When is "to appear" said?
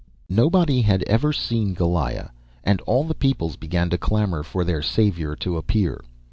5.35-6.01